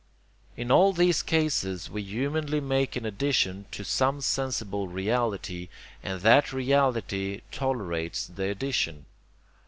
[0.57, 5.69] In all these cases we humanly make an addition to some sensible reality,
[6.01, 9.05] and that reality tolerates the addition.